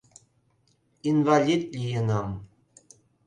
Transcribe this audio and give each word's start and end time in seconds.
Инвалид 1.09 1.63
лийынам... 1.81 2.29